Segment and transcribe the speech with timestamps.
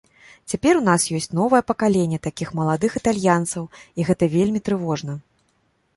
[0.51, 3.63] Цяпер у нас ёсць новае пакаленне такіх маладых італьянцаў,
[3.99, 5.13] і гэта вельмі трывожна.